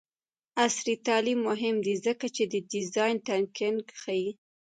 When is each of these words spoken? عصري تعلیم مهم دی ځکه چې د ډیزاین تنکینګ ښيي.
عصري 0.65 0.95
تعلیم 1.07 1.39
مهم 1.49 1.75
دی 1.85 1.95
ځکه 2.05 2.25
چې 2.35 2.43
د 2.53 2.55
ډیزاین 2.71 3.17
تنکینګ 3.27 3.79
ښيي. 4.01 4.29